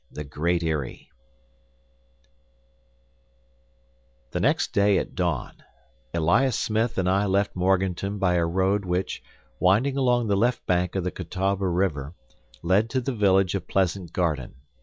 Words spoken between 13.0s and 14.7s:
the village of Pleasant Garden.